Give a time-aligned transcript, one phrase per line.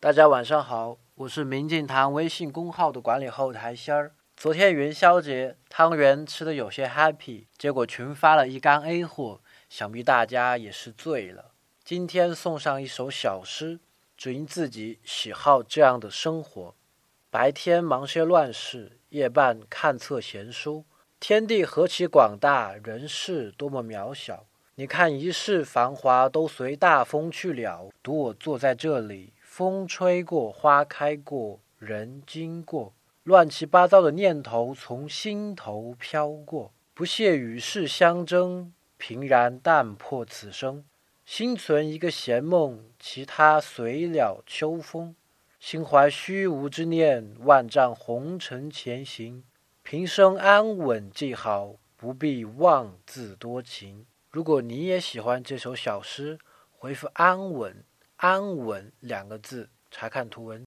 [0.00, 4.14] 大家晚上好，我是明镜堂微信公号的管理后台仙儿。
[4.36, 11.46] 昨天元宵节，汤圆吃的有些 happy，结果群发了一缸 A 货，想必大家也是醉了。
[11.82, 13.80] 今天送上一首小诗，
[14.16, 16.76] 只因自己喜好这样的生活。
[17.28, 20.84] 白天忙些乱事，夜半看册闲书。
[21.18, 24.46] 天地何其广大，人世多么渺小。
[24.76, 29.32] 你看一世繁华都随大风去了，独我坐在这里。
[29.58, 40.84] 风吹过，花开过，人经过，乱七八糟的念头从心头飘过，不屑与世相争，平然淡泊此生，
[41.26, 45.16] 心存一个闲梦，其他随了秋风。
[45.58, 49.42] 心怀虚无之念，万丈红尘前行，
[49.82, 54.06] 平生安稳即好，不必妄自多情。
[54.30, 56.38] 如果你也喜欢这首小诗，
[56.70, 57.84] 回复“安稳”。
[58.18, 60.56] 安稳两个字，查看图文。